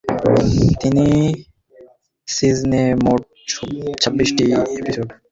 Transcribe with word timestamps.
তিন 0.79 0.97
সিজনে 2.27 2.83
মোট 3.05 3.21
ছাব্বিশটি 4.01 4.43
এপিসোড। 4.79 5.07